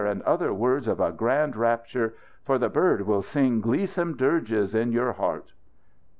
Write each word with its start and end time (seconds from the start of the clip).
and 0.07 0.19
other 0.23 0.51
words 0.51 0.87
of 0.87 0.99
a 0.99 1.11
grand 1.11 1.55
rapture. 1.55 2.15
For 2.43 2.57
the 2.57 2.69
bird 2.69 3.03
will 3.05 3.21
sing 3.21 3.61
gleesome 3.61 4.17
dirges 4.17 4.73
in 4.73 4.91
your 4.91 5.13
heart!" 5.13 5.51